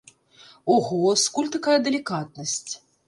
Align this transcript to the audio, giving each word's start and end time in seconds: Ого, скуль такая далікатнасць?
Ого, 0.75 1.11
скуль 1.25 1.53
такая 1.57 1.77
далікатнасць? 1.89 2.65